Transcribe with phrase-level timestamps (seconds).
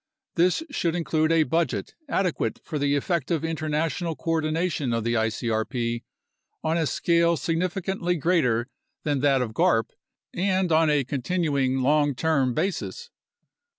[0.33, 6.01] This should include a budget adequate for the effective inter national coordination of the icrp
[6.63, 8.67] on a scale significantly greater
[9.03, 9.91] than that of garp
[10.33, 13.11] and on a continuing long term basis.